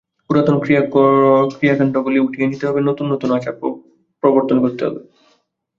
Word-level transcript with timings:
পুরাতন 0.27 0.55
ক্রিয়াকাণ্ডগুলি 1.53 2.19
উঠিয়ে 2.19 2.49
দিতে 2.51 2.63
হবে, 2.67 2.79
নূতন 2.81 3.05
নূতন 3.11 3.29
আচার 3.29 3.53
অনুষ্ঠান 3.55 3.73
প্রবর্তন 4.23 4.57
করতে 4.63 4.81
হবে। 4.87 4.99